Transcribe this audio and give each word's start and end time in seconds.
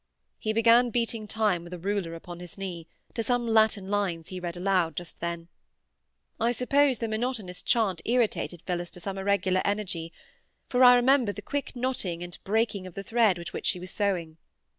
He 0.39 0.51
began 0.51 0.89
beating 0.89 1.27
time 1.27 1.63
with 1.63 1.73
a 1.75 1.77
ruler 1.77 2.15
upon 2.15 2.39
his 2.39 2.57
knee, 2.57 2.87
to 3.13 3.21
some 3.21 3.45
Latin 3.47 3.87
lines 3.91 4.29
he 4.29 4.39
read 4.39 4.57
aloud 4.57 4.95
just 4.95 5.19
then. 5.21 5.47
I 6.39 6.53
suppose 6.53 6.97
the 6.97 7.07
monotonous 7.07 7.61
chant 7.61 8.01
irritated 8.03 8.63
Phillis 8.63 8.89
to 8.89 8.99
some 8.99 9.19
irregular 9.19 9.61
energy, 9.63 10.11
for 10.69 10.83
I 10.83 10.95
remember 10.95 11.31
the 11.33 11.43
quick 11.43 11.75
knotting 11.75 12.23
and 12.23 12.35
breaking 12.43 12.87
of 12.87 12.95
the 12.95 13.03
thread 13.03 13.37
with 13.37 13.53
which 13.53 13.67
she 13.67 13.79
was 13.79 13.91
sewing. 13.91 14.37